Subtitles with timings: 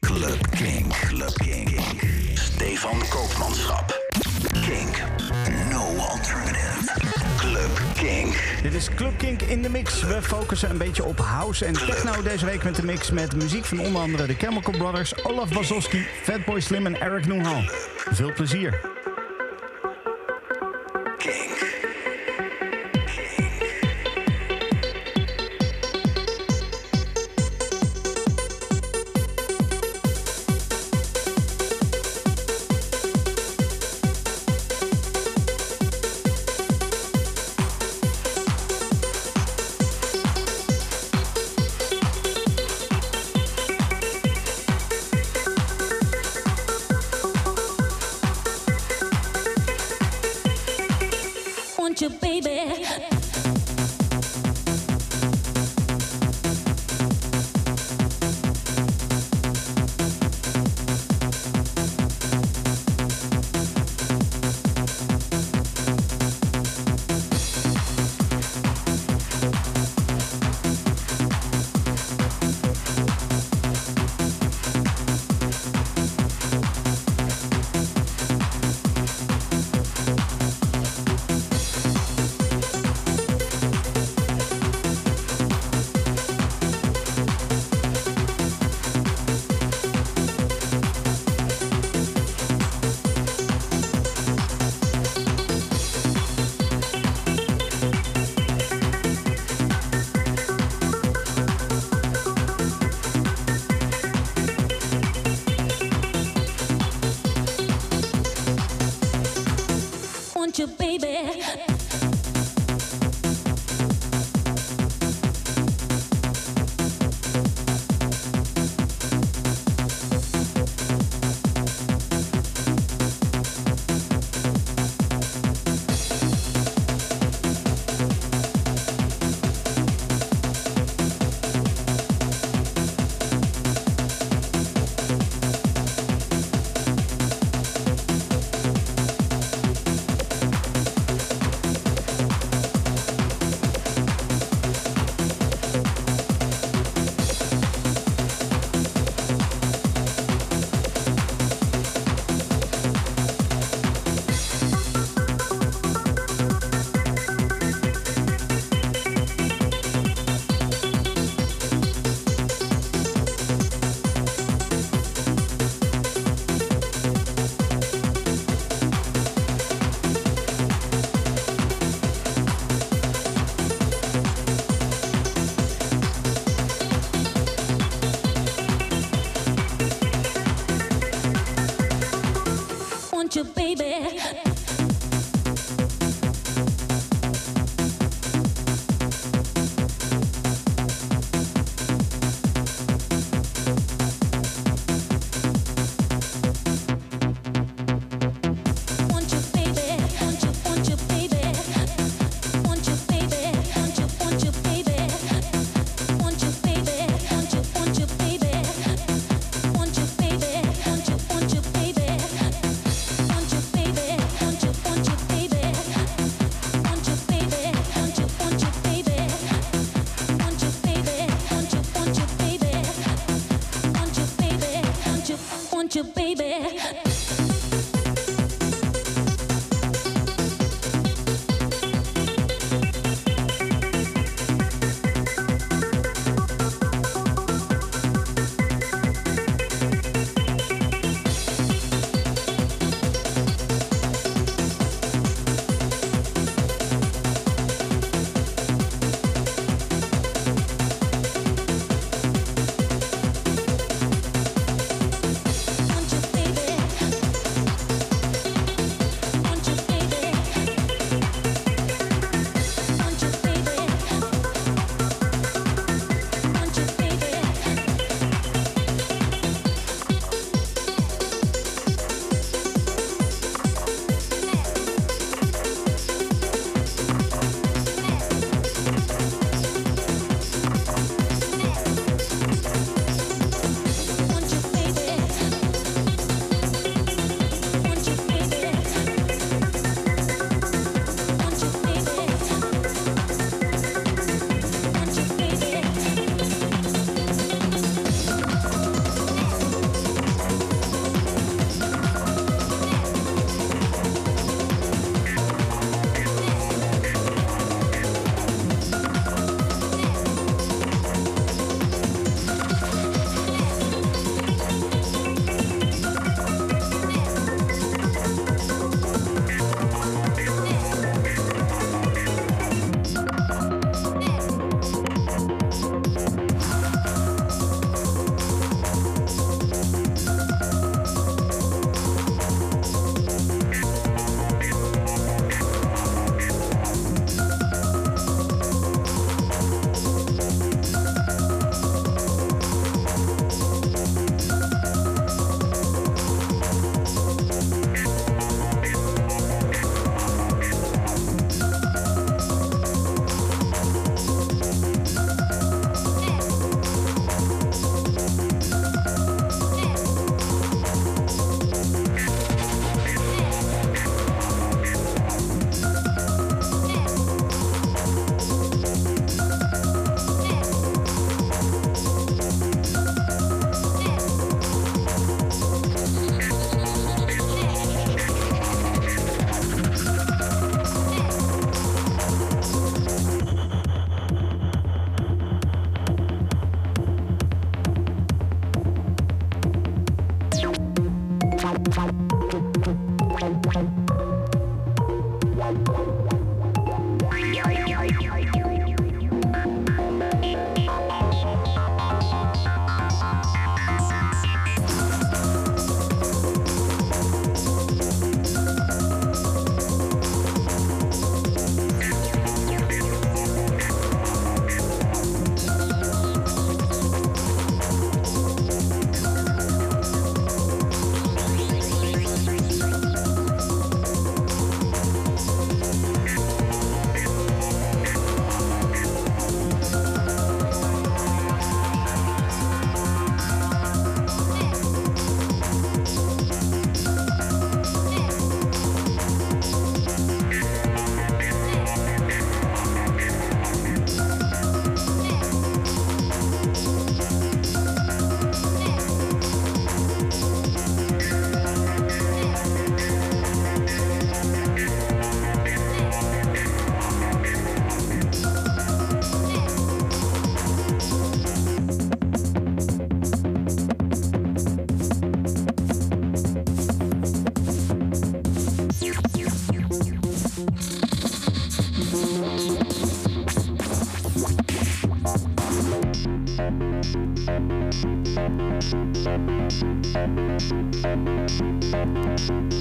[0.00, 0.92] Club Kink.
[1.08, 1.80] Club Kink.
[2.34, 3.98] Stefan Koopmanschap.
[4.52, 5.02] Kink.
[5.70, 6.92] No alternative.
[7.36, 8.58] Club Kink.
[8.62, 10.02] Dit is Club Kink in de mix.
[10.02, 13.64] We focussen een beetje op house en techno deze week met de mix met muziek
[13.64, 17.62] van onder andere de Chemical Brothers, Olaf Wasowski, Fatboy Slim en Eric Noonhal.
[18.10, 18.99] Veel plezier.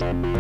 [0.09, 0.39] I'm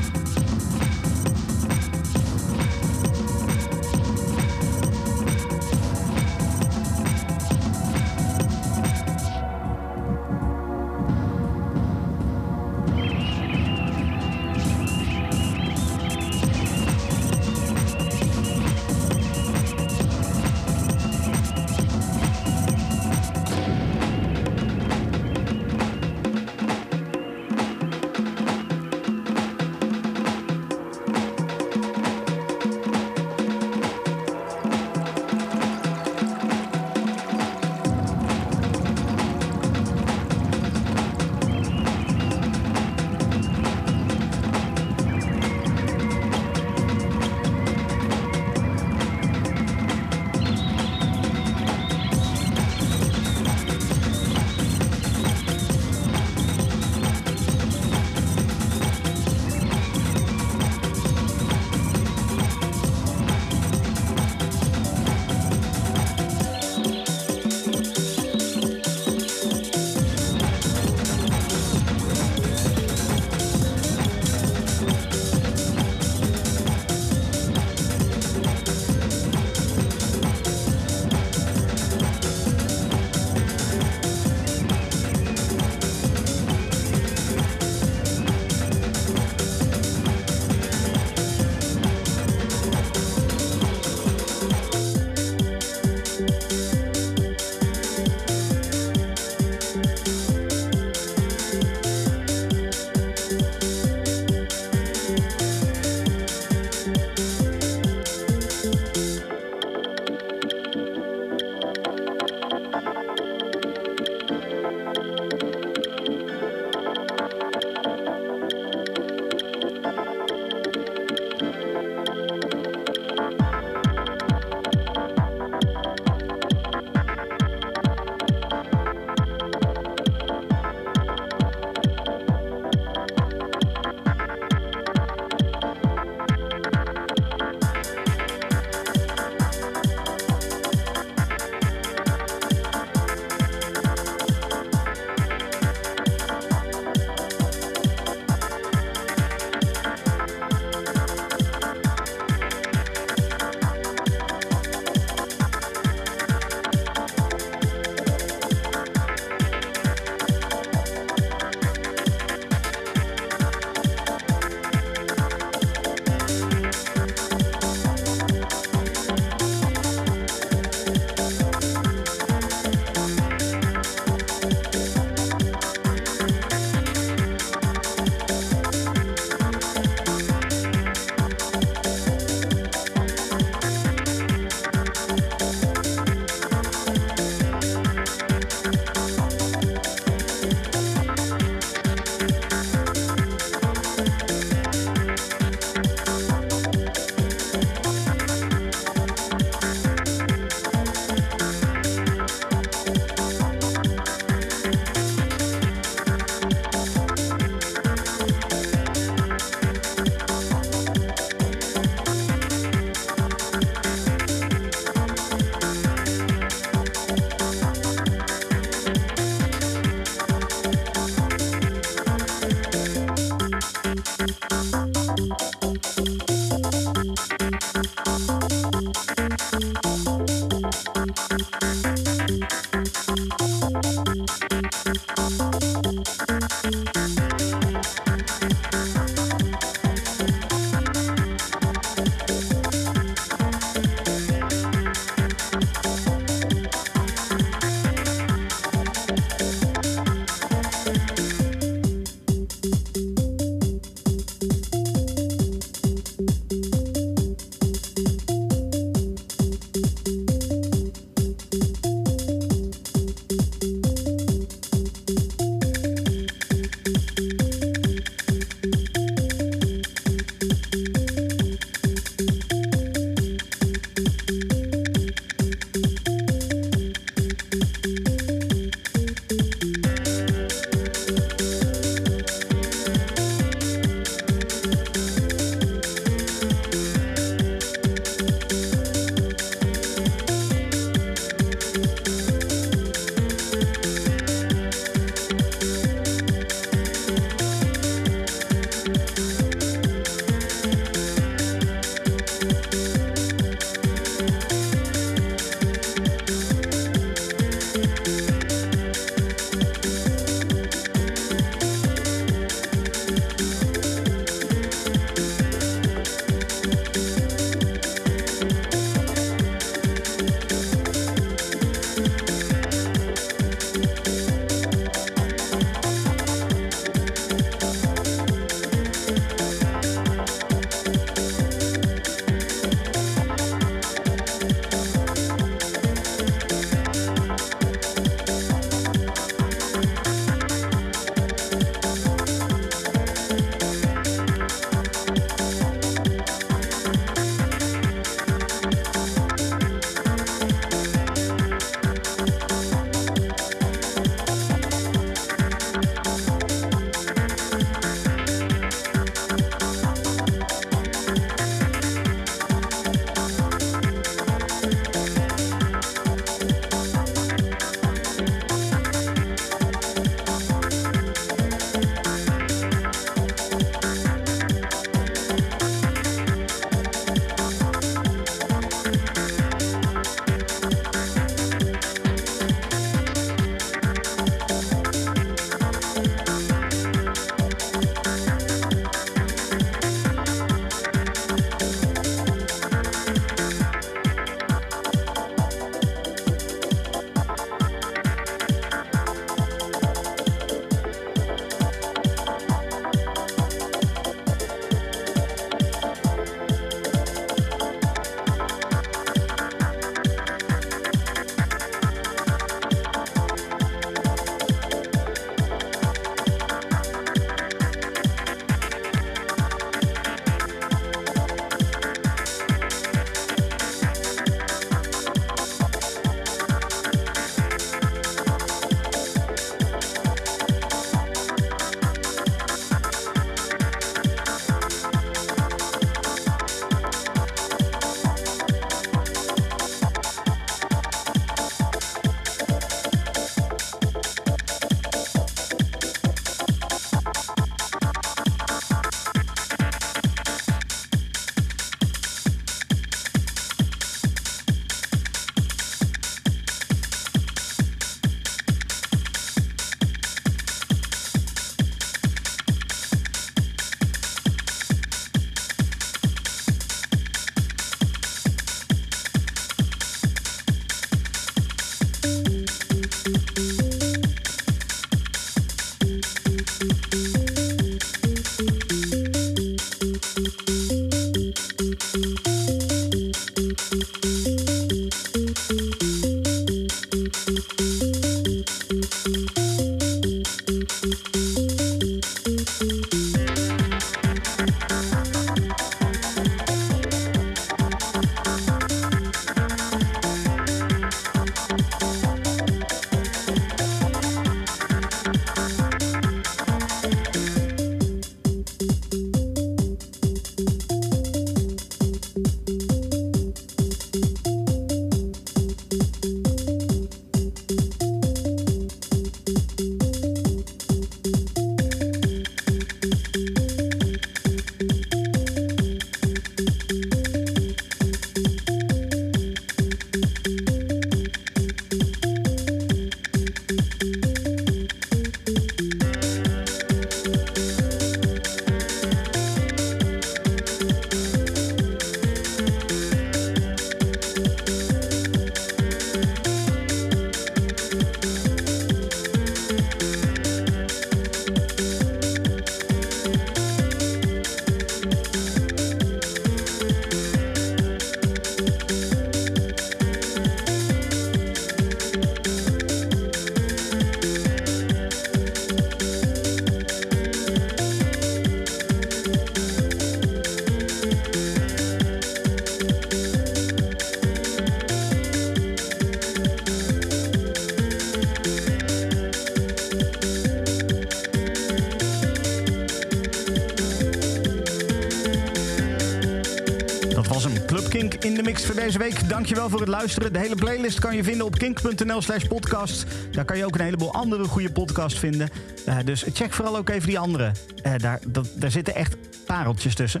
[588.72, 589.08] deze week.
[589.08, 590.12] Dankjewel voor het luisteren.
[590.12, 592.86] De hele playlist kan je vinden op kink.nl slash podcast.
[593.10, 595.28] Daar kan je ook een heleboel andere goede podcasts vinden.
[595.66, 597.32] Eh, dus check vooral ook even die andere.
[597.62, 598.96] Eh, daar, dat, daar zitten echt
[599.26, 600.00] pareltjes tussen.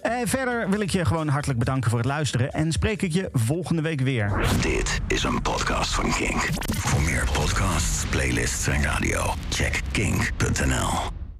[0.00, 2.52] Eh, verder wil ik je gewoon hartelijk bedanken voor het luisteren.
[2.52, 4.46] En spreek ik je volgende week weer.
[4.60, 6.48] Dit is een podcast van Kink.
[6.76, 11.17] Voor meer podcasts, playlists en radio, check kink.nl.